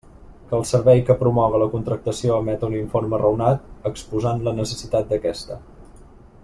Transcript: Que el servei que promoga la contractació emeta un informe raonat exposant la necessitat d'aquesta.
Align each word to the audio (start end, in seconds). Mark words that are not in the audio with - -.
Que 0.51 0.55
el 0.59 0.63
servei 0.69 1.01
que 1.09 1.15
promoga 1.19 1.59
la 1.63 1.67
contractació 1.73 2.39
emeta 2.45 2.71
un 2.73 2.73
informe 2.79 3.21
raonat 3.25 3.69
exposant 3.91 4.43
la 4.49 4.59
necessitat 4.61 5.13
d'aquesta. 5.13 5.63